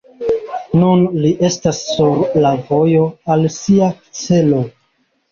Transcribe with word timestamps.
Nun 0.83 1.01
li 1.25 1.33
estas 1.49 1.81
sur 1.89 2.23
la 2.45 2.53
vojo 2.69 3.03
al 3.35 3.45
sia 3.57 3.91
celo. 4.21 4.63